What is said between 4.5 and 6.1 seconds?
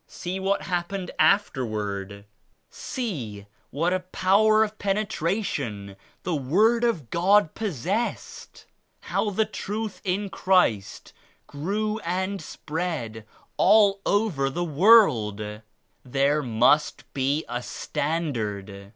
of penetra tion